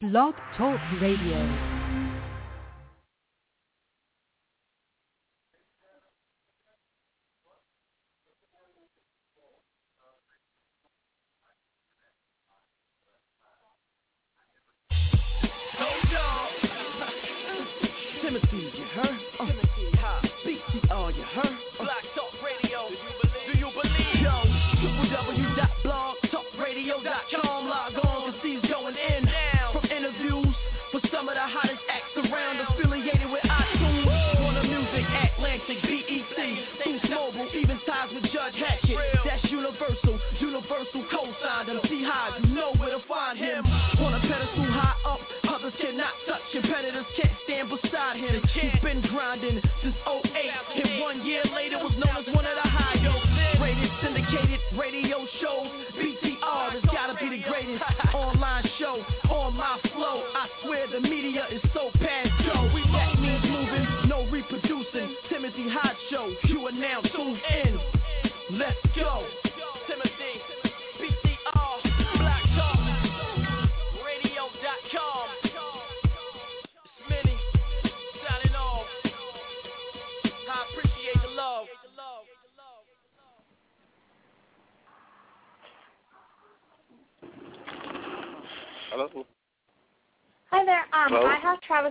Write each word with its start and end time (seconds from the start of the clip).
Blog 0.00 0.36
Talk 0.56 0.78
Radio. 1.00 1.77
He's 48.60 48.80
been 48.82 49.00
grinding 49.02 49.60
since 49.82 49.94
08. 50.06 50.24
And 50.82 51.00
one 51.00 51.24
year 51.24 51.42
later 51.54 51.78
was 51.78 51.92
known 51.94 52.16
as 52.18 52.26
one 52.34 52.44
of 52.44 52.56
the 52.56 52.68
highest. 52.68 53.60
Rated 53.62 53.90
syndicated 54.02 54.60
radio 54.76 55.18
shows. 55.40 55.70
BTR 55.94 56.72
has 56.72 56.82
gotta 56.90 57.14
be 57.20 57.38
the 57.38 57.42
greatest 57.48 57.82
online 58.12 58.68
show 58.78 59.04
on 59.30 59.54
my 59.54 59.78
flow. 59.94 60.27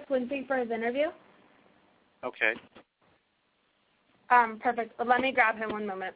Lindsay 0.10 0.46
for 0.48 0.58
his 0.58 0.72
interview. 0.72 1.08
Okay. 2.24 2.54
Um, 4.30 4.60
perfect. 4.60 4.94
Let 5.06 5.22
me 5.22 5.32
grab 5.32 5.58
him 5.58 5.70
one 5.72 5.86
moment. 5.86 6.16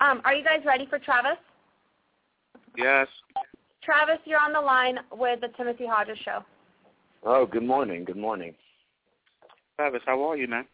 Um, 0.00 0.20
are 0.24 0.34
you 0.34 0.44
guys 0.44 0.60
ready 0.64 0.86
for 0.86 0.98
Travis? 0.98 1.38
Yes. 2.76 3.08
Travis, 3.82 4.18
you're 4.24 4.40
on 4.40 4.52
the 4.52 4.60
line 4.60 4.98
with 5.12 5.40
the 5.40 5.48
Timothy 5.56 5.86
Hodges 5.86 6.18
Show. 6.24 6.44
Oh, 7.24 7.46
good 7.46 7.64
morning. 7.64 8.04
Good 8.04 8.16
morning. 8.16 8.54
Travis, 9.76 10.02
how 10.06 10.22
are 10.30 10.36
you, 10.36 10.46
man? 10.46 10.66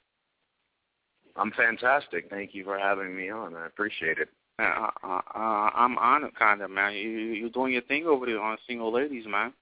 I'm 1.37 1.53
fantastic. 1.53 2.29
Thank 2.31 2.55
you 2.55 2.65
for 2.65 2.79
having 2.79 3.17
me 3.17 3.31
on. 3.31 3.57
I 3.57 3.67
appreciate 3.67 4.19
it. 4.19 4.29
Uh, 4.59 4.89
uh, 5.03 5.21
uh, 5.35 5.71
I'm 5.75 5.99
honored, 5.99 6.35
kind 6.37 6.61
of, 6.61 6.71
man. 6.71 6.93
You 6.93 7.09
you 7.09 7.51
doing 7.51 7.73
your 7.73 7.83
thing 7.83 8.07
over 8.07 8.27
there 8.27 8.41
on 8.41 8.57
single 8.69 8.93
ladies, 8.93 9.25
man. 9.27 9.53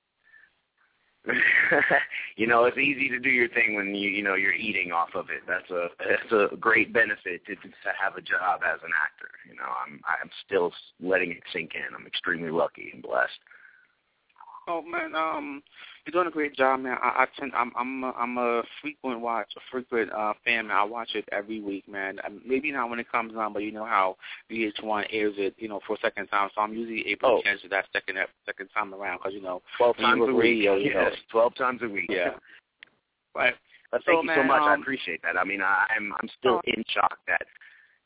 you 2.37 2.47
know, 2.47 2.65
it's 2.65 2.78
easy 2.78 3.09
to 3.09 3.21
do 3.21 3.28
your 3.28 3.49
thing 3.49 3.75
when 3.77 3.94
you 3.94 4.10
you 4.10 4.22
know 4.22 4.34
you're 4.34 4.55
eating 4.55 4.91
off 4.91 5.10
of 5.15 5.31
it. 5.31 5.43
That's 5.47 5.71
a 5.71 5.88
that's 5.99 6.33
a 6.33 6.56
great 6.56 6.93
benefit 6.93 7.47
to 7.47 7.55
to 7.55 7.91
have 8.00 8.16
a 8.16 8.21
job 8.21 8.62
as 8.66 8.81
an 8.83 8.91
actor. 8.99 9.31
You 9.49 9.56
know, 9.56 9.71
I'm 9.87 10.00
I'm 10.06 10.31
still 10.44 10.72
letting 11.00 11.31
it 11.31 11.43
sink 11.53 11.72
in. 11.75 11.94
I'm 11.94 12.06
extremely 12.06 12.50
lucky 12.50 12.91
and 12.93 13.03
blessed. 13.03 13.38
Oh 14.69 14.81
man, 14.81 15.15
um, 15.17 15.61
you're 16.06 16.12
doing 16.12 16.28
a 16.28 16.31
great 16.31 16.55
job, 16.55 16.81
man. 16.81 16.97
I, 17.03 17.25
I 17.25 17.27
tend, 17.39 17.53
I'm, 17.55 17.73
I'm, 17.77 18.05
a, 18.05 18.11
I'm 18.12 18.39
a 18.39 18.62
frequent 18.81 19.21
watch, 19.21 19.49
a 19.56 19.61
frequent 19.73 20.12
uh, 20.12 20.34
fan, 20.45 20.69
man. 20.69 20.77
I 20.77 20.84
watch 20.84 21.11
it 21.15 21.25
every 21.33 21.61
week, 21.61 21.89
man. 21.89 22.19
Maybe 22.47 22.71
not 22.71 22.89
when 22.89 23.00
it 23.00 23.11
comes 23.11 23.33
on, 23.37 23.53
but 23.53 23.62
you 23.65 23.73
know 23.73 23.84
how 23.84 24.17
VH1 24.50 25.06
airs 25.11 25.34
it, 25.37 25.55
you 25.59 25.69
know, 25.69 25.81
for 25.87 25.95
a 25.97 26.00
second 26.00 26.28
time. 26.28 26.49
So 26.55 26.61
I'm 26.61 26.75
usually 26.75 27.09
able 27.11 27.28
Oh. 27.28 27.37
to 27.39 27.43
catch 27.43 27.65
it 27.65 27.71
that 27.71 27.87
second, 27.93 28.17
that 28.17 28.28
second 28.47 28.69
time 28.75 28.95
around, 28.95 29.19
because 29.19 29.33
you 29.34 29.43
know, 29.43 29.62
Twelve 29.77 29.97
times 29.97 30.23
a 30.23 30.33
week. 30.33 30.43
radio, 30.43 30.77
you 30.77 30.94
know. 30.94 31.09
yes, 31.09 31.12
twelve 31.31 31.55
times 31.56 31.81
a 31.83 31.89
week. 31.89 32.06
yeah. 32.09 32.31
Right. 33.34 33.55
But 33.91 34.03
So, 34.05 34.12
thank 34.12 34.25
you 34.25 34.31
so 34.31 34.37
man, 34.41 34.47
much. 34.49 34.62
I 34.62 34.75
um, 34.75 34.83
appreciate 34.83 35.23
that. 35.23 35.39
I 35.39 35.44
mean, 35.44 35.62
I, 35.62 35.87
I'm 35.97 36.12
I'm 36.21 36.29
still 36.39 36.61
in 36.67 36.84
shock 36.93 37.19
that 37.27 37.47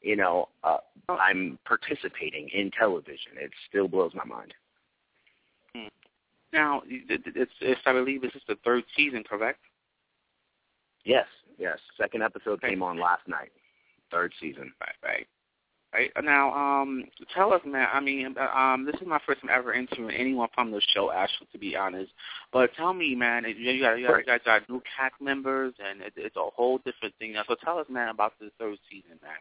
you 0.00 0.15
know 0.17 0.49
uh, 0.65 0.78
I'm 1.09 1.59
participating 1.67 2.49
in 2.55 2.71
television. 2.78 3.33
It 3.41 3.50
still 3.69 3.88
blows 3.88 4.12
my 4.15 4.25
mind. 4.25 4.55
Now, 6.53 6.83
it- 6.87 7.11
it- 7.27 7.37
it's, 7.37 7.53
it's, 7.61 7.81
I 7.87 7.93
believe 7.93 8.23
this 8.23 8.34
is 8.34 8.43
the 8.49 8.57
third 8.65 8.84
season, 8.97 9.25
correct? 9.25 9.61
Yes, 11.05 11.27
yes. 11.59 11.79
Second 11.97 12.23
episode 12.23 12.59
Okay. 12.59 12.71
came 12.71 12.83
on 12.83 12.99
last 12.99 13.27
night. 13.29 13.53
Third 14.11 14.33
season. 14.41 14.73
Right, 14.81 14.95
right. 15.03 15.27
Right 15.93 16.11
now, 16.23 16.53
um, 16.53 17.05
tell 17.33 17.53
us, 17.55 17.62
man. 17.65 17.89
I 17.93 18.01
mean, 18.01 18.35
uh, 18.39 18.55
um, 18.59 18.85
this 18.85 18.97
is 19.01 19.06
my 19.06 19.21
first 19.25 19.41
time 19.41 19.51
ever 19.51 19.73
interviewing 19.73 20.15
anyone 20.15 20.49
from 20.55 20.71
the 20.71 20.81
show, 20.93 21.11
actually, 21.11 21.47
to 21.53 21.59
be 21.59 21.75
honest. 21.77 22.12
But 22.53 22.71
tell 22.77 22.93
me, 22.93 23.15
man, 23.15 23.45
you, 23.45 23.55
you, 23.55 23.81
got, 23.81 23.95
you, 23.95 24.06
got, 24.06 24.19
you 24.19 24.25
guys 24.25 24.41
got 24.45 24.69
new 24.69 24.83
cast 24.97 25.15
members, 25.21 25.73
and 25.79 26.03
it, 26.03 26.12
it's 26.17 26.37
a 26.37 26.43
whole 26.55 26.79
different 26.79 27.15
thing 27.19 27.33
now. 27.33 27.45
So 27.49 27.55
tell 27.65 27.79
us, 27.79 27.87
man, 27.89 28.09
about 28.09 28.35
the 28.39 28.51
third 28.59 28.79
season, 28.91 29.19
man. 29.23 29.33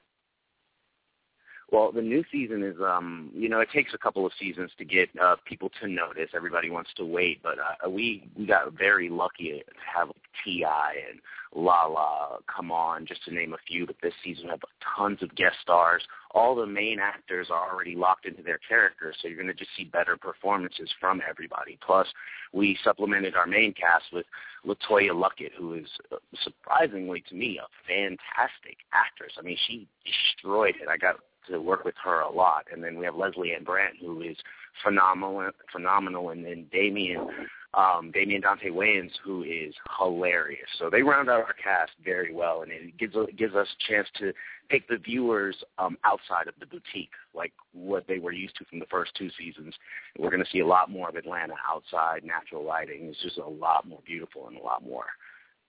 Well, 1.71 1.91
the 1.91 2.01
new 2.01 2.23
season 2.31 2.61
is, 2.63 2.75
um, 2.79 3.31
you 3.33 3.49
know, 3.49 3.59
it 3.59 3.69
takes 3.73 3.93
a 3.93 3.97
couple 3.97 4.25
of 4.25 4.31
seasons 4.39 4.71
to 4.77 4.85
get 4.85 5.09
uh, 5.21 5.35
people 5.45 5.71
to 5.81 5.87
notice. 5.87 6.29
Everybody 6.35 6.69
wants 6.69 6.91
to 6.97 7.05
wait, 7.05 7.41
but 7.41 7.55
uh, 7.57 7.89
we 7.89 8.29
we 8.37 8.45
got 8.45 8.71
very 8.73 9.09
lucky 9.09 9.49
to 9.49 9.63
have 9.95 10.09
like, 10.09 10.17
Ti 10.43 10.63
and 10.63 11.19
Lala 11.55 12.37
come 12.53 12.71
on, 12.71 13.07
just 13.07 13.23
to 13.25 13.33
name 13.33 13.53
a 13.53 13.57
few. 13.67 13.87
But 13.87 13.95
this 14.03 14.13
season 14.23 14.45
we 14.45 14.49
have 14.51 14.59
tons 14.95 15.23
of 15.23 15.33
guest 15.35 15.55
stars. 15.61 16.03
All 16.31 16.53
the 16.53 16.67
main 16.67 16.99
actors 16.99 17.47
are 17.49 17.71
already 17.71 17.95
locked 17.95 18.25
into 18.25 18.43
their 18.43 18.59
characters, 18.67 19.15
so 19.19 19.27
you're 19.27 19.37
going 19.37 19.47
to 19.47 19.53
just 19.53 19.71
see 19.75 19.85
better 19.85 20.17
performances 20.17 20.89
from 20.99 21.21
everybody. 21.27 21.79
Plus, 21.83 22.07
we 22.53 22.77
supplemented 22.83 23.35
our 23.35 23.47
main 23.47 23.73
cast 23.73 24.05
with 24.13 24.25
LeToya 24.67 25.11
Luckett, 25.11 25.53
who 25.57 25.73
is 25.73 25.87
uh, 26.11 26.17
surprisingly 26.43 27.23
to 27.29 27.35
me 27.35 27.59
a 27.59 27.67
fantastic 27.87 28.77
actress. 28.93 29.33
I 29.39 29.41
mean, 29.41 29.57
she 29.65 29.87
destroyed 30.05 30.75
it. 30.79 30.89
I 30.89 30.97
got 30.97 31.15
to 31.49 31.59
work 31.59 31.85
with 31.85 31.95
her 32.03 32.21
a 32.21 32.31
lot. 32.31 32.65
And 32.71 32.83
then 32.83 32.97
we 32.97 33.05
have 33.05 33.15
Lesley-Ann 33.15 33.63
Brandt, 33.63 33.95
who 33.99 34.21
is 34.21 34.37
phenomenal, 34.83 35.49
phenomenal, 35.71 36.29
and 36.29 36.45
then 36.45 36.65
Damien, 36.71 37.27
um, 37.73 38.11
Damien 38.13 38.41
Dante 38.41 38.69
Wayans, 38.69 39.11
who 39.23 39.43
is 39.43 39.73
hilarious. 39.99 40.67
So 40.79 40.89
they 40.89 41.01
round 41.01 41.29
out 41.29 41.41
our 41.41 41.55
cast 41.61 41.91
very 42.03 42.33
well, 42.33 42.61
and 42.61 42.71
it 42.71 42.97
gives 42.97 43.15
it 43.15 43.37
gives 43.37 43.55
us 43.55 43.67
a 43.67 43.91
chance 43.91 44.07
to 44.19 44.33
take 44.71 44.87
the 44.87 44.97
viewers 44.97 45.55
um, 45.77 45.97
outside 46.03 46.47
of 46.47 46.55
the 46.59 46.65
boutique, 46.65 47.11
like 47.33 47.53
what 47.73 48.05
they 48.07 48.19
were 48.19 48.31
used 48.31 48.55
to 48.57 48.65
from 48.65 48.79
the 48.79 48.85
first 48.89 49.11
two 49.15 49.29
seasons. 49.37 49.73
We're 50.17 50.31
going 50.31 50.43
to 50.43 50.49
see 50.51 50.59
a 50.59 50.67
lot 50.67 50.89
more 50.89 51.09
of 51.09 51.15
Atlanta 51.15 51.55
outside, 51.69 52.23
natural 52.23 52.63
lighting. 52.65 53.07
It's 53.09 53.21
just 53.21 53.37
a 53.37 53.47
lot 53.47 53.87
more 53.87 53.99
beautiful 54.05 54.47
and 54.47 54.57
a 54.57 54.61
lot 54.61 54.83
more 54.83 55.05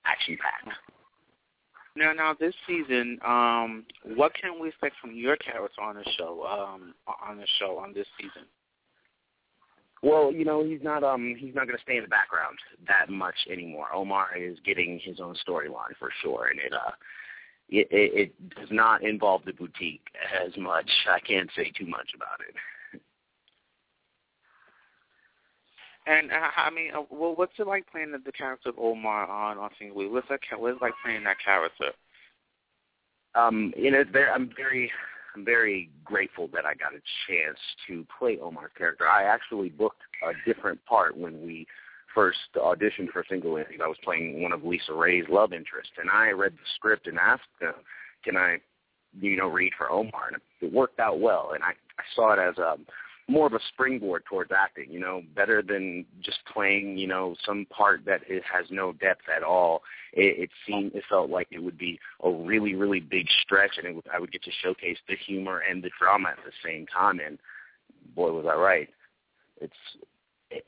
action 0.04 0.38
packed. 0.40 0.76
Now, 1.96 2.12
now 2.12 2.36
this 2.38 2.54
season, 2.66 3.18
um, 3.24 3.84
what 4.14 4.32
can 4.34 4.60
we 4.60 4.68
expect 4.68 4.96
from 5.00 5.14
your 5.14 5.36
character 5.36 5.80
on 5.80 5.96
the 5.96 6.04
show? 6.18 6.44
Um, 6.44 6.94
on 7.26 7.38
the 7.38 7.46
show 7.58 7.78
on 7.78 7.94
this 7.94 8.06
season. 8.18 8.46
Well, 10.02 10.30
you 10.30 10.44
know, 10.44 10.62
he's 10.64 10.82
not 10.82 11.02
um 11.02 11.34
he's 11.38 11.54
not 11.54 11.66
going 11.66 11.76
to 11.78 11.82
stay 11.82 11.96
in 11.96 12.02
the 12.02 12.08
background 12.08 12.58
that 12.86 13.08
much 13.08 13.34
anymore. 13.50 13.86
Omar 13.94 14.36
is 14.36 14.58
getting 14.64 15.00
his 15.02 15.20
own 15.20 15.34
storyline 15.46 15.96
for 15.98 16.10
sure, 16.22 16.48
and 16.48 16.60
it 16.60 16.72
uh 16.72 16.92
it, 17.68 17.88
it, 17.90 18.14
it 18.14 18.50
does 18.50 18.68
not 18.70 19.02
involve 19.02 19.44
the 19.44 19.52
boutique 19.52 20.06
as 20.44 20.56
much. 20.56 20.88
I 21.10 21.18
can't 21.20 21.50
say 21.56 21.72
too 21.76 21.86
much 21.86 22.10
about 22.14 22.40
it. 22.48 22.54
And 26.06 26.30
uh, 26.30 26.50
I 26.56 26.70
mean, 26.70 26.92
uh, 26.96 27.02
well, 27.10 27.34
what's 27.34 27.58
it 27.58 27.66
like 27.66 27.90
playing 27.90 28.12
the, 28.12 28.32
character 28.32 28.68
of 28.68 28.78
Omar 28.78 29.28
on 29.28 29.58
on 29.58 29.70
Single 29.78 29.98
Ladies? 29.98 30.12
What's 30.12 30.28
that? 30.28 30.40
What's 30.58 30.76
it 30.76 30.82
like 30.82 30.92
playing 31.04 31.24
that 31.24 31.36
character? 31.44 31.90
Um, 33.34 33.74
you 33.76 33.90
know, 33.90 34.04
there, 34.12 34.32
I'm 34.32 34.50
very, 34.56 34.90
I'm 35.34 35.44
very 35.44 35.90
grateful 36.04 36.48
that 36.54 36.64
I 36.64 36.74
got 36.74 36.94
a 36.94 37.02
chance 37.26 37.58
to 37.86 38.06
play 38.18 38.38
Omar's 38.40 38.70
character. 38.78 39.06
I 39.06 39.24
actually 39.24 39.68
booked 39.68 40.00
a 40.26 40.32
different 40.48 40.82
part 40.86 41.16
when 41.16 41.44
we 41.44 41.66
first 42.14 42.38
auditioned 42.56 43.10
for 43.12 43.24
Single 43.28 43.54
Ladies. 43.54 43.80
I 43.82 43.88
was 43.88 43.98
playing 44.02 44.42
one 44.42 44.52
of 44.52 44.60
LisaRaye's 44.60 45.28
love 45.28 45.52
interests, 45.52 45.92
and 46.00 46.08
I 46.08 46.30
read 46.30 46.52
the 46.52 46.68
script 46.76 47.08
and 47.08 47.18
asked 47.18 47.42
them, 47.60 47.74
"Can 48.24 48.36
I, 48.36 48.58
you 49.20 49.36
know, 49.36 49.48
read 49.48 49.72
for 49.76 49.90
Omar?" 49.90 50.28
And 50.28 50.36
it 50.60 50.72
worked 50.72 51.00
out 51.00 51.18
well, 51.18 51.50
and 51.52 51.64
I, 51.64 51.70
I 51.70 52.04
saw 52.14 52.32
it 52.32 52.38
as 52.38 52.56
a 52.58 52.76
more 53.28 53.46
of 53.46 53.54
a 53.54 53.60
springboard 53.68 54.24
towards 54.24 54.52
acting, 54.56 54.90
you 54.90 55.00
know, 55.00 55.22
better 55.34 55.60
than 55.60 56.04
just 56.20 56.38
playing, 56.52 56.96
you 56.96 57.08
know, 57.08 57.34
some 57.44 57.66
part 57.70 58.04
that 58.06 58.20
it 58.28 58.42
has 58.44 58.66
no 58.70 58.92
depth 58.92 59.22
at 59.34 59.42
all. 59.42 59.82
It, 60.12 60.44
it 60.44 60.50
seemed, 60.66 60.94
it 60.94 61.02
felt 61.08 61.28
like 61.28 61.48
it 61.50 61.62
would 61.62 61.76
be 61.76 61.98
a 62.22 62.30
really, 62.30 62.74
really 62.74 63.00
big 63.00 63.26
stretch, 63.42 63.78
and 63.78 63.86
it 63.86 63.94
would, 63.96 64.04
I 64.12 64.20
would 64.20 64.30
get 64.30 64.44
to 64.44 64.50
showcase 64.62 64.98
the 65.08 65.16
humor 65.16 65.62
and 65.68 65.82
the 65.82 65.90
drama 65.98 66.30
at 66.30 66.44
the 66.44 66.52
same 66.64 66.86
time. 66.86 67.18
And 67.18 67.38
boy, 68.14 68.30
was 68.30 68.46
I 68.48 68.54
right! 68.54 68.88
It's 69.60 69.74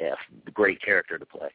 a 0.00 0.50
great 0.50 0.82
character 0.82 1.19
to 1.19 1.26
play. 1.26 1.50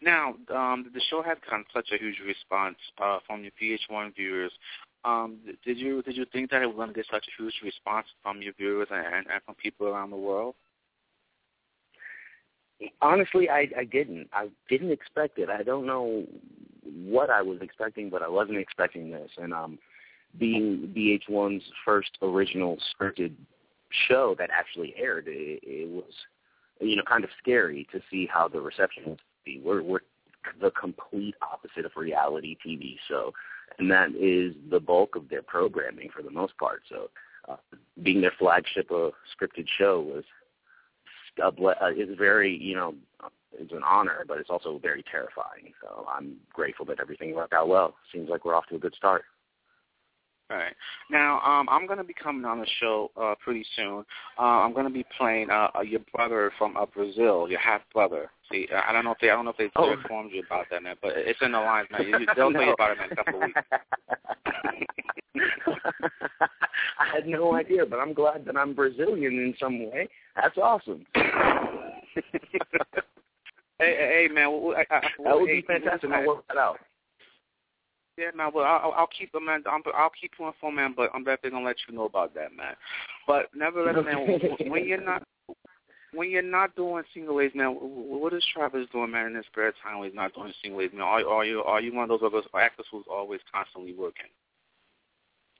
Now, 0.00 0.34
um, 0.54 0.90
the 0.94 1.00
show 1.10 1.22
had 1.22 1.38
gotten 1.42 1.64
such 1.74 1.90
a 1.92 1.98
huge 1.98 2.20
response 2.24 2.76
uh, 3.02 3.18
from 3.26 3.42
your 3.42 3.52
VH1 3.60 4.14
viewers. 4.14 4.52
Um, 5.04 5.38
did 5.64 5.78
you 5.78 6.02
did 6.02 6.16
you 6.16 6.26
think 6.32 6.50
that 6.50 6.62
it 6.62 6.66
was 6.66 6.76
going 6.76 6.88
to 6.88 6.94
get 6.94 7.06
such 7.10 7.26
a 7.26 7.42
huge 7.42 7.54
response 7.62 8.06
from 8.22 8.42
your 8.42 8.52
viewers 8.54 8.88
and, 8.90 9.26
and, 9.32 9.42
from 9.44 9.54
people 9.54 9.86
around 9.86 10.10
the 10.10 10.16
world? 10.16 10.54
Honestly, 13.00 13.48
I, 13.48 13.68
I 13.76 13.84
didn't. 13.84 14.28
I 14.32 14.48
didn't 14.68 14.90
expect 14.90 15.38
it. 15.38 15.48
I 15.48 15.62
don't 15.62 15.86
know 15.86 16.24
what 16.84 17.30
I 17.30 17.42
was 17.42 17.58
expecting, 17.60 18.10
but 18.10 18.22
I 18.22 18.28
wasn't 18.28 18.58
expecting 18.58 19.10
this. 19.10 19.30
And 19.36 19.52
um, 19.52 19.78
being 20.38 20.92
VH1's 20.96 21.64
first 21.84 22.10
original 22.22 22.78
scripted 22.92 23.32
show 24.08 24.34
that 24.38 24.50
actually 24.52 24.94
aired, 24.96 25.26
it, 25.28 25.60
it 25.62 25.88
was 25.88 26.12
you 26.80 26.96
know 26.96 27.02
kind 27.08 27.24
of 27.24 27.30
scary 27.40 27.86
to 27.92 28.00
see 28.10 28.28
how 28.32 28.48
the 28.48 28.60
reception 28.60 29.04
would 29.06 29.20
be. 29.44 29.60
We're 29.64 29.82
we're 29.82 30.00
the 30.60 30.70
complete 30.72 31.34
opposite 31.42 31.84
of 31.84 31.92
reality 31.96 32.56
TV. 32.64 32.96
So 33.08 33.32
and 33.78 33.90
that 33.90 34.10
is 34.10 34.54
the 34.70 34.80
bulk 34.80 35.16
of 35.16 35.28
their 35.28 35.42
programming 35.42 36.10
for 36.14 36.22
the 36.22 36.30
most 36.30 36.56
part. 36.58 36.82
So, 36.88 37.10
uh, 37.48 37.56
being 38.02 38.20
their 38.20 38.32
flagship 38.38 38.90
uh, 38.90 39.10
scripted 39.34 39.66
show 39.78 40.00
was 40.00 40.24
uh, 41.42 41.50
is 41.96 42.16
very 42.18 42.56
you 42.56 42.74
know 42.74 42.94
it's 43.52 43.72
an 43.72 43.82
honor, 43.84 44.24
but 44.26 44.38
it's 44.38 44.50
also 44.50 44.78
very 44.78 45.04
terrifying. 45.10 45.72
So 45.82 46.06
I'm 46.08 46.36
grateful 46.52 46.84
that 46.86 47.00
everything 47.00 47.34
worked 47.34 47.54
out 47.54 47.68
well. 47.68 47.94
Seems 48.12 48.28
like 48.28 48.44
we're 48.44 48.54
off 48.54 48.66
to 48.66 48.76
a 48.76 48.78
good 48.78 48.94
start. 48.94 49.24
All 50.50 50.56
right. 50.56 50.74
Now, 51.10 51.40
um, 51.40 51.68
I'm 51.68 51.86
going 51.86 51.98
to 51.98 52.04
be 52.04 52.14
coming 52.14 52.46
on 52.46 52.58
the 52.58 52.66
show 52.80 53.10
uh, 53.20 53.34
pretty 53.42 53.66
soon. 53.76 54.04
Uh, 54.38 54.42
I'm 54.42 54.72
going 54.72 54.86
to 54.86 54.92
be 54.92 55.04
playing 55.18 55.50
uh, 55.50 55.68
uh, 55.76 55.82
your 55.82 56.00
brother 56.14 56.50
from 56.56 56.76
uh, 56.76 56.86
Brazil, 56.86 57.48
your 57.50 57.60
half 57.60 57.82
brother. 57.92 58.30
See, 58.50 58.66
I 58.72 58.92
don't 58.92 59.04
know 59.04 59.12
if 59.12 59.18
they, 59.20 59.30
I 59.30 59.34
don't 59.34 59.44
know 59.44 59.50
if 59.50 59.56
they 59.58 59.70
oh. 59.76 59.92
informed 59.92 60.32
you 60.32 60.42
about 60.46 60.66
that, 60.70 60.82
man. 60.82 60.96
But 61.02 61.12
it's 61.16 61.40
in 61.42 61.52
the 61.52 61.58
lines, 61.58 61.88
man. 61.90 62.08
You, 62.08 62.18
they'll 62.36 62.50
no. 62.50 62.58
tell 62.58 62.68
you 62.68 62.74
about 62.74 62.92
it 62.92 62.98
in 63.04 63.12
a 63.12 63.16
couple 63.16 63.42
of 63.42 63.46
weeks. 63.46 63.60
I 66.98 67.06
had 67.14 67.26
no 67.26 67.54
idea, 67.54 67.84
but 67.84 67.98
I'm 67.98 68.14
glad 68.14 68.44
that 68.46 68.56
I'm 68.56 68.74
Brazilian 68.74 69.34
in 69.34 69.54
some 69.60 69.90
way. 69.90 70.08
That's 70.36 70.56
awesome. 70.56 71.04
hey, 71.14 72.22
hey, 73.78 74.28
man. 74.32 74.50
Well, 74.50 74.74
I, 74.76 74.84
I, 74.94 75.00
that 75.24 75.38
would 75.38 75.48
hey, 75.48 75.60
be 75.60 75.66
fantastic. 75.66 76.10
I'll 76.10 76.26
work 76.26 76.44
that 76.48 76.56
out. 76.56 76.78
Yeah, 78.16 78.30
man. 78.34 78.50
Well, 78.52 78.64
I'll, 78.64 78.92
I'll 78.96 79.08
keep 79.16 79.30
them, 79.32 79.44
man. 79.46 79.62
I'm, 79.70 79.82
I'll 79.94 80.10
keep 80.20 80.32
you 80.38 80.46
informed, 80.46 80.76
man. 80.76 80.94
But 80.96 81.10
I'm 81.14 81.22
definitely 81.22 81.50
gonna 81.50 81.66
let 81.66 81.76
you 81.86 81.94
know 81.94 82.06
about 82.06 82.34
that, 82.34 82.52
man. 82.56 82.74
But 83.26 83.50
nevertheless, 83.54 84.04
man, 84.04 84.40
when 84.70 84.86
you're 84.86 85.04
not 85.04 85.22
when 86.12 86.30
you're 86.30 86.42
not 86.42 86.74
doing 86.76 87.04
single 87.12 87.36
ladies, 87.36 87.54
man, 87.54 87.70
what 87.70 88.32
is 88.32 88.44
Travis 88.52 88.86
doing, 88.92 89.10
man, 89.10 89.26
in 89.26 89.34
his 89.34 89.46
spare 89.46 89.72
time 89.82 89.98
when 89.98 90.08
he's 90.08 90.16
not 90.16 90.34
doing 90.34 90.52
single 90.62 90.80
ladies, 90.80 90.96
man? 90.96 91.02
Are, 91.02 91.26
are 91.26 91.44
you 91.44 91.62
are 91.62 91.80
you 91.80 91.94
one 91.94 92.10
of 92.10 92.20
those 92.20 92.44
actors 92.54 92.86
who's 92.90 93.04
always 93.10 93.40
constantly 93.52 93.94
working? 93.94 94.26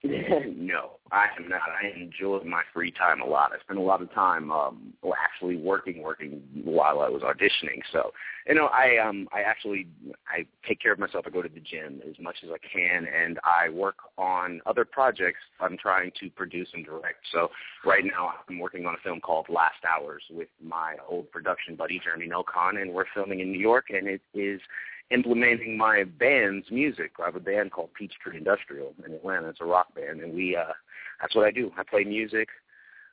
no, 0.05 0.93
I 1.11 1.27
am 1.37 1.49
not. 1.49 1.61
I 1.63 1.89
enjoy 2.01 2.45
my 2.45 2.63
free 2.73 2.93
time 2.93 3.21
a 3.21 3.27
lot. 3.27 3.51
I 3.53 3.61
spend 3.61 3.81
a 3.81 3.83
lot 3.83 4.01
of 4.01 4.13
time 4.15 4.53
um 4.53 4.93
well, 5.03 5.15
actually 5.21 5.57
working 5.57 6.03
working 6.03 6.41
while 6.63 7.01
I 7.01 7.09
was 7.09 7.23
auditioning. 7.23 7.81
So, 7.93 8.13
you 8.47 8.55
know, 8.55 8.67
I 8.67 8.99
um 8.99 9.29
I 9.33 9.41
actually 9.41 9.89
I 10.29 10.47
take 10.69 10.81
care 10.81 10.93
of 10.93 11.01
myself. 11.01 11.25
I 11.27 11.31
go 11.31 11.43
to 11.43 11.49
the 11.49 11.59
gym 11.59 12.01
as 12.09 12.15
much 12.21 12.37
as 12.45 12.51
I 12.51 12.59
can 12.59 13.09
and 13.09 13.41
I 13.43 13.71
work 13.71 13.97
on 14.17 14.61
other 14.67 14.85
projects 14.85 15.41
I'm 15.61 15.77
trying 15.77 16.13
to 16.21 16.31
produce 16.31 16.69
and 16.75 16.85
direct. 16.85 17.25
So, 17.33 17.49
right 17.85 18.05
now 18.05 18.35
I'm 18.49 18.61
working 18.61 18.87
on 18.87 18.95
a 18.95 18.99
film 19.03 19.19
called 19.19 19.47
Last 19.49 19.83
Hours 19.85 20.23
with 20.31 20.49
my 20.65 20.95
old 21.09 21.29
production 21.33 21.75
buddy 21.75 22.01
Jeremy 22.05 22.29
Nilcon 22.29 22.81
and 22.81 22.93
we're 22.93 23.07
filming 23.13 23.41
in 23.41 23.51
New 23.51 23.59
York 23.59 23.87
and 23.91 24.07
it 24.07 24.21
is 24.33 24.61
implementing 25.11 25.77
my 25.77 26.05
band's 26.05 26.71
music. 26.71 27.13
I 27.21 27.27
have 27.27 27.37
a 27.37 27.41
band 27.41 27.73
called 27.73 27.95
Peachtree 27.95 28.37
Industrial 28.37 28.95
in 29.07 29.15
Atlanta. 29.15 29.49
It's 29.49 29.61
a 29.61 29.65
rock 29.65 29.95
band, 29.95 30.21
and 30.21 30.35
we 30.35 30.57
uh 30.57 30.73
that's 31.21 31.35
what 31.35 31.47
I 31.47 31.51
do. 31.51 31.73
I 31.77 31.83
play 31.83 32.05
music. 32.05 32.49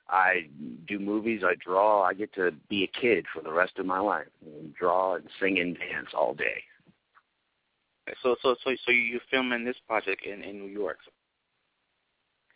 I 0.07 0.47
do 0.87 0.99
movies. 0.99 1.41
I 1.43 1.55
draw. 1.55 2.03
I 2.03 2.13
get 2.13 2.33
to 2.35 2.51
be 2.69 2.83
a 2.83 2.99
kid 2.99 3.25
for 3.33 3.41
the 3.41 3.51
rest 3.51 3.79
of 3.79 3.85
my 3.85 3.99
life. 3.99 4.27
And 4.45 4.73
draw 4.75 5.15
and 5.15 5.25
sing 5.39 5.59
and 5.59 5.75
dance 5.77 6.09
all 6.13 6.35
day. 6.35 6.61
So, 8.21 8.35
so, 8.43 8.55
so, 8.63 8.75
so 8.85 8.91
you're 8.91 9.19
filming 9.31 9.65
this 9.65 9.77
project 9.87 10.25
in 10.25 10.43
in 10.43 10.59
New 10.59 10.71
York. 10.71 10.99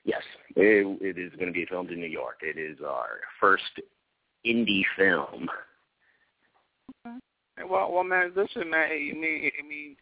Yes, 0.05 0.21
it, 0.55 0.85
it 1.01 1.17
is 1.17 1.33
going 1.33 1.47
to 1.47 1.53
be 1.53 1.65
filmed 1.65 1.91
in 1.91 1.99
New 1.99 2.07
York. 2.07 2.41
It 2.41 2.57
is 2.57 2.79
our 2.85 3.19
first 3.39 3.81
indie 4.45 4.83
film. 4.97 5.49
Well, 7.67 7.91
well, 7.91 8.03
man, 8.03 8.31
listen, 8.35 8.69
man. 8.69 8.89
I 8.91 9.13
mean, 9.13 9.51
I 9.59 9.67
mean, 9.67 9.95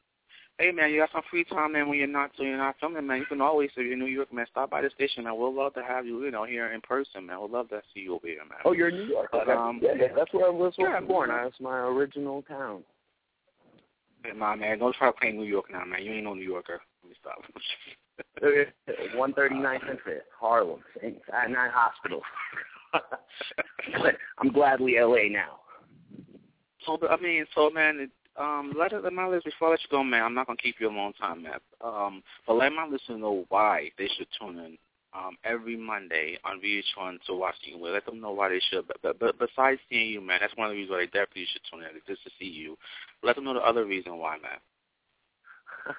hey, 0.59 0.71
man, 0.71 0.91
you 0.91 0.99
got 0.99 1.11
some 1.11 1.21
free 1.29 1.43
time, 1.43 1.73
man. 1.73 1.87
When 1.87 1.97
you're 1.97 2.07
not, 2.07 2.31
so 2.37 2.43
you're 2.43 2.57
not 2.57 2.75
filming, 2.79 3.07
man. 3.07 3.19
You 3.19 3.25
can 3.25 3.41
always, 3.41 3.69
if 3.75 3.83
you're 3.83 3.93
in 3.93 3.99
New 3.99 4.05
York, 4.05 4.33
man, 4.33 4.45
stop 4.49 4.69
by 4.69 4.81
the 4.81 4.89
station, 4.89 5.23
man. 5.23 5.37
We'll 5.37 5.55
love 5.55 5.73
to 5.75 5.83
have 5.83 6.05
you, 6.05 6.23
you 6.23 6.31
know, 6.31 6.45
here 6.45 6.71
in 6.73 6.81
person, 6.81 7.25
man. 7.25 7.39
We'll 7.39 7.51
love 7.51 7.69
to 7.69 7.81
see 7.93 8.01
you 8.01 8.15
over 8.15 8.27
here, 8.27 8.39
man. 8.49 8.59
Oh, 8.65 8.73
you're 8.73 8.89
in 8.89 8.95
New 8.95 9.05
York. 9.05 9.29
But, 9.31 9.49
um, 9.49 9.79
yeah, 9.81 9.93
yeah, 9.99 10.07
that's 10.15 10.33
where 10.33 10.47
I 10.47 10.49
was 10.49 10.73
yeah, 10.77 10.99
born. 11.01 11.29
That's 11.29 11.59
my 11.59 11.79
original 11.79 12.41
town. 12.43 12.83
Hey, 14.23 14.31
nah, 14.35 14.55
man, 14.55 14.79
don't 14.79 14.95
try 14.95 15.09
to 15.09 15.13
play 15.13 15.31
New 15.31 15.43
York 15.43 15.65
now, 15.71 15.85
man. 15.85 16.03
You 16.03 16.13
ain't 16.13 16.23
no 16.23 16.33
New 16.33 16.41
Yorker. 16.41 16.81
Let 17.03 17.09
me 17.09 17.15
stop. 17.21 17.43
139th 18.41 19.89
and 19.89 19.99
5th, 19.99 20.21
Harlem, 20.39 20.79
St. 20.99 21.17
Hospital. 21.27 22.21
But 22.91 24.15
I'm 24.39 24.51
gladly 24.51 24.95
LA 24.99 25.29
now. 25.29 25.59
So 26.87 26.97
I 27.07 27.17
mean, 27.21 27.45
so 27.53 27.69
man, 27.69 28.09
um, 28.37 28.73
let 28.77 28.93
let 28.93 29.13
my 29.13 29.25
listeners 29.25 29.53
before 29.53 29.67
I 29.67 29.71
let 29.71 29.81
you 29.81 29.89
go, 29.91 30.03
man. 30.03 30.23
I'm 30.23 30.33
not 30.33 30.47
gonna 30.47 30.57
keep 30.57 30.75
you 30.79 30.89
a 30.89 30.91
long 30.91 31.13
time, 31.13 31.43
man. 31.43 31.59
Um, 31.81 32.23
but 32.47 32.55
let 32.55 32.71
my 32.71 32.85
listeners 32.85 33.19
know 33.19 33.45
why 33.49 33.91
they 33.97 34.07
should 34.17 34.27
tune 34.39 34.57
in 34.57 34.77
um 35.13 35.37
every 35.43 35.75
Monday 35.75 36.37
on 36.45 36.61
VH1 36.61 37.17
to 37.27 37.35
watch 37.35 37.55
you. 37.63 37.77
Let 37.77 38.05
them 38.05 38.21
know 38.21 38.31
why 38.31 38.49
they 38.49 38.61
should. 38.71 38.87
But, 38.87 38.97
but 39.03 39.19
but 39.19 39.37
besides 39.37 39.81
seeing 39.89 40.11
you, 40.11 40.21
man, 40.21 40.39
that's 40.41 40.55
one 40.55 40.67
of 40.67 40.71
the 40.71 40.77
reasons 40.77 40.91
why 40.91 40.99
they 40.99 41.05
definitely 41.07 41.47
should 41.51 41.61
tune 41.69 41.83
in 41.83 42.01
just 42.07 42.23
to 42.23 42.29
see 42.39 42.45
you. 42.45 42.77
Let 43.21 43.35
them 43.35 43.45
know 43.45 43.53
the 43.53 43.59
other 43.59 43.85
reason 43.85 44.17
why, 44.17 44.37
man. 44.37 44.59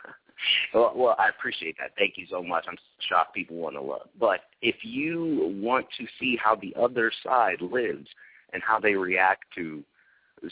well, 0.75 0.93
well, 0.95 1.17
I 1.19 1.29
appreciate 1.29 1.77
that. 1.79 1.93
Thank 1.99 2.15
you 2.17 2.27
so 2.31 2.43
much. 2.43 2.65
I'm 2.69 2.77
shocked 3.09 3.35
people 3.35 3.57
want 3.57 3.77
to 3.77 3.83
love. 3.83 4.09
But 4.19 4.41
if 4.63 4.77
you 4.83 5.55
want 5.61 5.87
to 5.99 6.07
see 6.19 6.39
how 6.43 6.55
the 6.57 6.75
other 6.81 7.13
side 7.25 7.61
lives 7.61 8.09
and 8.53 8.63
how 8.63 8.79
they 8.81 8.95
react 8.95 9.45
to 9.57 9.83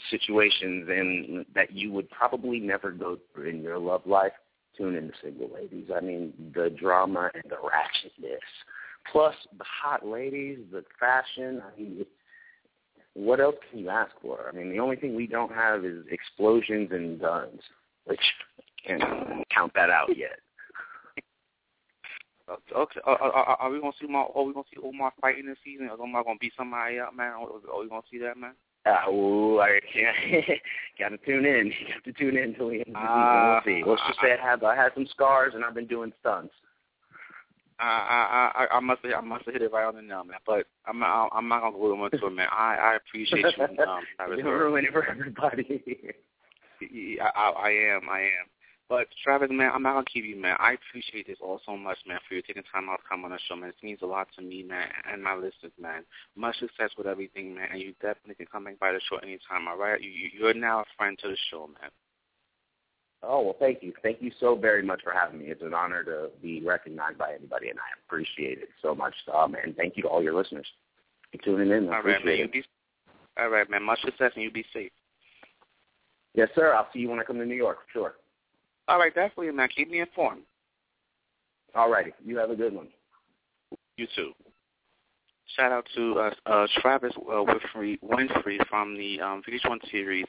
situations 0.09 0.87
and 0.89 1.45
that 1.55 1.71
you 1.71 1.91
would 1.91 2.09
probably 2.09 2.59
never 2.59 2.91
go 2.91 3.17
through 3.33 3.49
in 3.49 3.61
your 3.61 3.77
love 3.77 4.01
life, 4.05 4.33
tune 4.77 4.95
in 4.95 5.07
to 5.07 5.13
Single 5.21 5.49
Ladies. 5.53 5.89
I 5.95 6.01
mean, 6.01 6.33
the 6.53 6.69
drama 6.69 7.29
and 7.33 7.43
the 7.49 7.55
ratchetness, 7.55 8.37
plus 9.11 9.35
the 9.57 9.65
hot 9.65 10.05
ladies, 10.05 10.59
the 10.71 10.83
fashion. 10.99 11.61
I 11.61 11.79
mean, 11.79 12.05
what 13.13 13.39
else 13.39 13.55
can 13.69 13.79
you 13.79 13.89
ask 13.89 14.11
for? 14.21 14.47
I 14.47 14.55
mean, 14.55 14.69
the 14.69 14.79
only 14.79 14.95
thing 14.95 15.15
we 15.15 15.27
don't 15.27 15.51
have 15.51 15.83
is 15.83 16.05
explosions 16.09 16.89
and 16.91 17.19
guns, 17.19 17.61
which 18.05 18.21
can't 18.85 19.01
count 19.53 19.73
that 19.75 19.89
out 19.89 20.15
yet. 20.15 20.39
Uh, 22.49 22.55
okay, 22.77 23.01
uh, 23.05 23.17
are, 23.19 23.57
are 23.59 23.69
we 23.69 23.79
gonna 23.81 23.91
see 23.99 24.07
Omar? 24.07 24.29
Are 24.33 24.43
we 24.43 24.53
gonna 24.53 24.65
see 24.73 24.81
Omar 24.81 25.11
fighting 25.19 25.47
this 25.47 25.57
season? 25.65 25.87
Is 25.87 25.99
Omar 25.99 26.23
gonna 26.23 26.37
beat 26.39 26.53
somebody 26.55 26.99
up, 26.99 27.13
man? 27.13 27.33
Are 27.33 27.79
we 27.81 27.89
gonna 27.89 28.01
see 28.09 28.19
that, 28.19 28.37
man? 28.37 28.53
Uh, 28.87 29.11
ooh, 29.11 29.59
I 29.59 29.79
got 30.99 31.09
to 31.09 31.17
tune 31.17 31.45
in. 31.45 31.71
Got 31.93 32.03
to 32.05 32.13
tune 32.13 32.37
in 32.37 32.49
until 32.49 32.69
the 32.69 32.79
end 32.79 32.87
of 32.87 32.93
the 32.93 32.99
season. 32.99 33.07
Uh, 33.07 33.61
We'll 33.65 33.75
see. 33.75 33.83
Let's 33.85 34.01
just 34.07 34.19
say 34.21 34.33
I 34.33 34.43
have 34.43 34.63
I 34.63 34.75
had 34.75 34.91
some 34.93 35.07
scars 35.07 35.53
and 35.55 35.63
I've 35.65 35.75
been 35.75 35.87
doing 35.87 36.13
stunts. 36.19 36.53
I 37.79 37.85
I 37.85 38.65
I 38.65 38.77
I 38.77 38.79
must 38.79 39.03
have 39.03 39.13
I 39.13 39.21
must 39.21 39.45
have 39.45 39.53
hit 39.53 39.61
it 39.61 39.71
right 39.71 39.85
on 39.85 39.95
the 39.95 40.01
nail, 40.01 40.23
man. 40.23 40.39
But 40.45 40.65
I'm 40.87 40.99
not 40.99 41.29
I'm 41.31 41.47
not 41.47 41.61
gonna 41.61 41.77
go 41.77 42.05
into 42.05 42.25
it, 42.25 42.29
man. 42.31 42.47
I 42.51 42.75
I 42.75 42.95
appreciate 42.95 43.45
you. 43.57 43.67
Um, 44.19 44.35
You're 44.37 44.57
ruining 44.57 44.85
it 44.87 44.93
for 44.93 45.07
everybody. 45.07 46.15
I, 46.81 47.29
I 47.35 47.49
I 47.49 47.69
am 47.69 48.09
I 48.09 48.21
am. 48.21 48.47
But 48.89 49.07
Travis, 49.21 49.49
man, 49.51 49.71
I'm 49.73 49.83
not 49.83 49.93
gonna 49.93 50.05
keep 50.05 50.23
you, 50.23 50.39
man. 50.39 50.55
I 50.59 50.73
appreciate 50.73 51.27
this 51.27 51.39
all 51.41 51.59
so 51.65 51.75
much, 51.75 51.97
man, 52.07 52.19
for 52.27 52.35
you 52.35 52.41
taking 52.41 52.63
time 52.71 52.87
out 52.89 52.97
to 52.97 53.09
come 53.09 53.25
on 53.25 53.31
the 53.31 53.39
show, 53.47 53.55
man. 53.57 53.69
It 53.69 53.75
means 53.83 53.99
a 54.01 54.05
lot 54.05 54.27
to 54.37 54.41
me, 54.41 54.63
man, 54.63 54.87
and 55.11 55.21
my 55.21 55.35
listeners, 55.35 55.73
man. 55.79 56.03
Much 56.37 56.57
success 56.59 56.91
with 56.97 57.05
everything, 57.05 57.53
man, 57.53 57.67
and 57.71 57.81
you 57.81 57.93
definitely 58.01 58.35
can 58.35 58.47
come 58.49 58.63
back 58.63 58.79
by 58.79 58.93
the 58.93 59.01
show 59.09 59.17
anytime, 59.17 59.67
all 59.67 59.77
right? 59.77 60.01
You, 60.01 60.09
you 60.09 60.29
you're 60.39 60.53
now 60.53 60.79
a 60.81 60.85
friend 60.97 61.19
to 61.21 61.27
the 61.27 61.37
show, 61.51 61.67
man. 61.67 61.91
Oh 63.23 63.41
well, 63.41 63.55
thank 63.59 63.83
you, 63.83 63.91
thank 64.03 64.21
you 64.21 64.31
so 64.39 64.55
very 64.55 64.83
much 64.83 65.01
for 65.03 65.11
having 65.11 65.39
me. 65.39 65.45
It's 65.47 65.61
an 65.61 65.73
honor 65.73 66.03
to 66.03 66.29
be 66.41 66.61
recognized 66.65 67.17
by 67.17 67.33
anybody, 67.33 67.69
and 67.69 67.79
I 67.79 67.99
appreciate 68.05 68.59
it 68.59 68.69
so 68.81 68.95
much. 68.95 69.15
Um, 69.35 69.55
and 69.61 69.75
thank 69.75 69.97
you 69.97 70.03
to 70.03 70.09
all 70.09 70.23
your 70.23 70.35
listeners 70.35 70.67
for 71.31 71.43
tuning 71.43 71.71
in. 71.71 71.89
I 71.89 71.97
All 71.97 72.03
right, 72.03 72.05
man. 72.05 72.17
appreciate 72.19 72.55
You 72.55 72.61
be 72.61 72.67
all 73.37 73.49
right, 73.49 73.69
man. 73.69 73.83
Much 73.83 74.01
success 74.01 74.31
and 74.35 74.43
you 74.43 74.51
be 74.51 74.65
safe. 74.73 74.91
Yes, 76.33 76.49
sir. 76.55 76.73
I'll 76.73 76.87
see 76.93 76.99
you 76.99 77.09
when 77.09 77.19
I 77.19 77.23
come 77.23 77.37
to 77.37 77.45
New 77.45 77.55
York. 77.55 77.79
Sure. 77.91 78.15
All 78.87 78.99
right, 78.99 79.13
definitely, 79.13 79.51
man. 79.51 79.69
Keep 79.75 79.91
me 79.91 79.99
informed. 79.99 80.43
All 81.75 81.91
righty. 81.91 82.11
You 82.23 82.37
have 82.37 82.49
a 82.49 82.55
good 82.55 82.73
one. 82.73 82.87
You 83.97 84.07
too. 84.15 84.31
Shout 85.55 85.71
out 85.71 85.87
to 85.95 86.19
uh, 86.19 86.31
uh, 86.45 86.67
Travis 86.81 87.13
uh, 87.15 87.43
Winfrey, 87.43 87.97
Winfrey 88.01 88.57
from 88.69 88.97
the 88.97 89.19
um, 89.21 89.41
VH1 89.47 89.89
series 89.89 90.25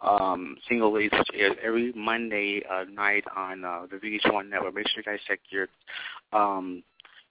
um, 0.00 0.56
Single 0.68 0.94
Ladies, 0.94 1.10
which 1.12 1.28
airs 1.34 1.56
every 1.62 1.92
Monday 1.94 2.62
uh, 2.70 2.84
night 2.84 3.24
on 3.36 3.64
uh, 3.64 3.86
the 3.90 3.96
VH1 3.96 4.48
network. 4.48 4.74
Make 4.74 4.88
sure 4.88 5.02
you 5.04 5.12
guys 5.12 5.18
check 5.26 5.40
your 5.50 5.66
um, 6.32 6.82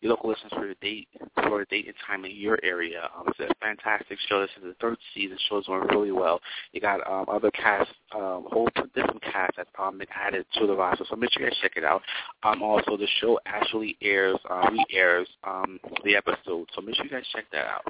your 0.02 0.12
local 0.12 0.30
listeners 0.30 0.52
for 0.56 0.68
the 0.68 0.76
date 0.82 1.08
for 1.44 1.62
a 1.62 1.66
date 1.66 1.88
and 1.88 1.96
time 2.06 2.26
in 2.26 2.32
your 2.32 2.60
area. 2.64 3.10
Um, 3.18 3.26
it's 3.28 3.40
a 3.40 3.54
fantastic 3.62 4.18
show. 4.28 4.42
This 4.42 4.50
is 4.58 4.64
the 4.64 4.76
third 4.80 4.98
season. 5.14 5.38
The 5.38 5.42
show's 5.50 5.68
going 5.68 5.88
really 5.88 6.12
well. 6.12 6.40
You 6.74 6.82
got 6.82 7.06
um, 7.10 7.26
other 7.28 7.52
cast, 7.52 7.90
um, 8.16 8.46
whole 8.50 8.70
different 8.96 9.22
cast 9.22 9.54
that's 9.58 9.70
um, 9.78 9.98
been 9.98 10.08
added 10.16 10.46
to 10.56 10.68
the 10.68 10.76
roster. 10.76 11.06
So 11.10 11.16
make 11.16 11.32
sure 11.32 11.44
you 11.44 11.50
guys 11.50 11.58
check 11.62 11.74
it 11.76 11.84
out. 11.84 12.02
Um, 12.44 12.62
also, 12.62 12.98
the 12.98 13.08
show 13.20 13.40
actually 13.46 13.98
airs, 14.02 14.38
uh, 14.50 14.70
re-airs 14.72 15.28
um, 15.44 15.80
the 16.04 16.16
episode. 16.16 16.68
So 16.76 16.82
make 16.82 16.96
sure 16.96 17.06
you 17.06 17.12
guys 17.12 17.26
check 17.34 17.46
that 17.52 17.66
out. 17.66 17.86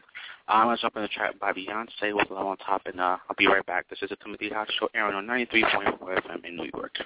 I'm 0.48 0.66
going 0.66 0.78
to 0.78 0.82
jump 0.82 0.96
in 0.96 1.04
the 1.04 1.08
track 1.10 1.39
by 1.39 1.54
Beyonce 1.54 2.16
with 2.16 2.32
Love 2.32 2.48
on 2.48 2.58
Top, 2.58 2.82
and 2.88 3.00
uh, 3.00 3.18
I'll 3.30 3.36
be 3.38 3.48
right 3.48 3.66
back. 3.66 3.88
This 3.88 4.00
is 4.01 4.10
the 4.10 4.16
Timothy 4.16 4.50
Hodge 4.50 4.70
Show 4.80 4.89
airing 4.96 5.16
on 5.16 5.28
93.4 5.28 6.00
FM 6.00 6.46
in 6.46 6.56
New 6.56 6.70
York. 6.74 6.98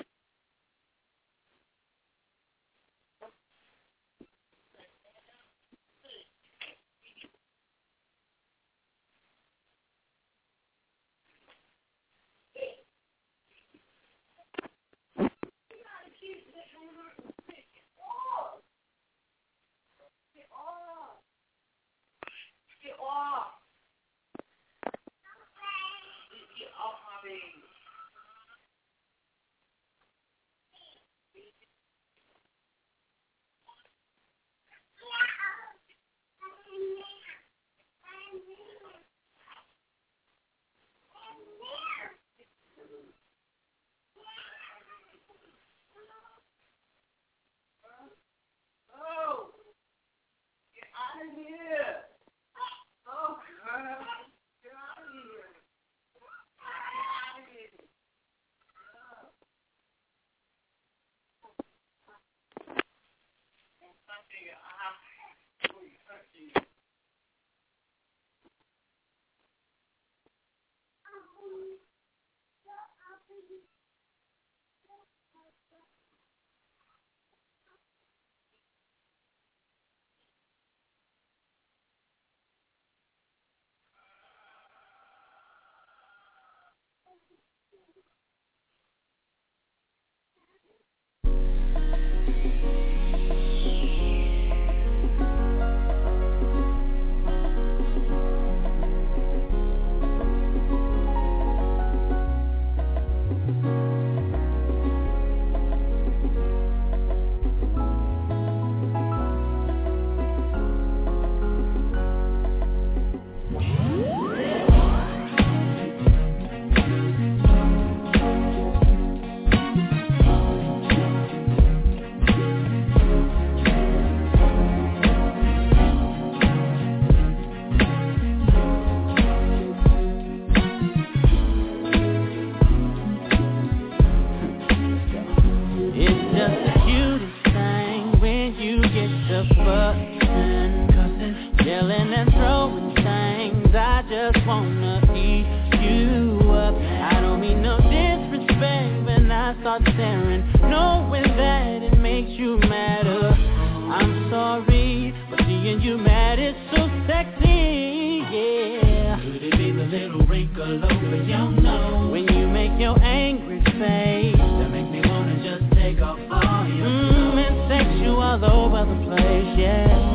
Seeing 155.64 155.82
you 155.82 155.98
mad 155.98 156.40
is 156.40 156.56
so 156.72 156.88
sexy, 157.08 158.20
yeah. 158.32 159.20
Could 159.22 159.44
it 159.44 159.58
be 159.58 159.72
the 159.72 159.84
little 159.84 160.26
wrinkle 160.28 160.84
over 160.84 161.16
your 161.24 161.52
nose? 161.52 162.12
When 162.12 162.28
you 162.28 162.48
make 162.48 162.78
your 162.80 163.00
angry 163.02 163.64
face, 163.64 164.36
that 164.38 164.70
make 164.70 164.90
me 164.92 165.02
wanna 165.10 165.42
just 165.42 165.74
take 165.74 166.02
off 166.02 166.20
all 166.32 166.68
your 166.68 166.88
mm, 166.88 167.38
and 167.38 167.70
sex 167.72 167.86
you 168.02 168.12
all 168.12 168.44
over 168.44 168.86
the 168.86 169.06
place, 169.08 169.58
yeah. 169.58 170.13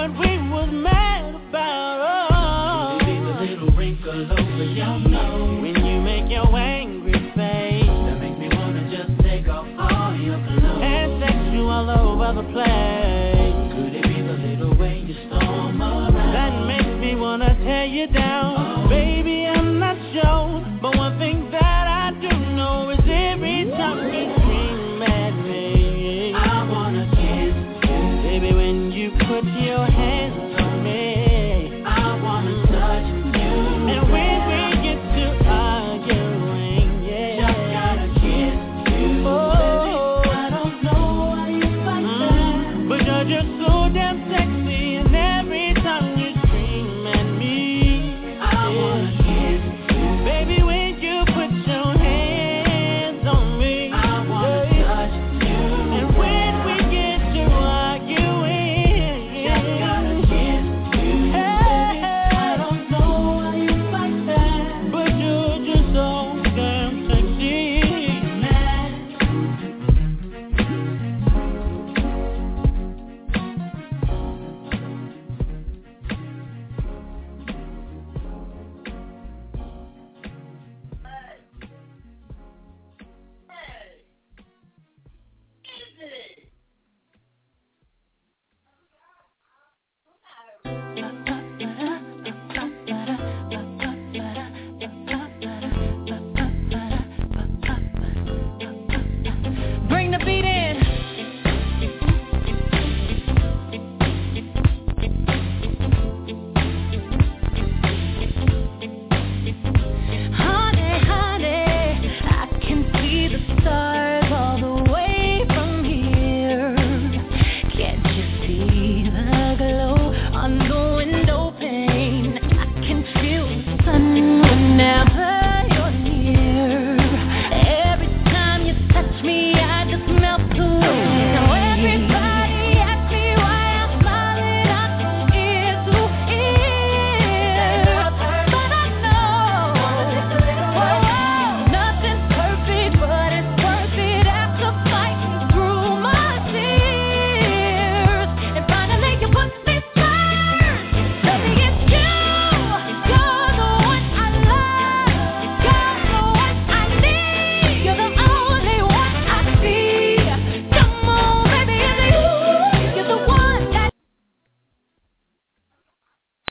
what 0.00 0.18
we 0.18 0.38
was 0.48 0.70
mad 0.72 1.34
about. 1.34 1.98
Oh. 2.32 3.04
Leave 3.04 3.22
a 3.22 3.40
little 3.42 3.76
wrinkle 3.76 4.32
over 4.32 4.64
your 4.64 5.09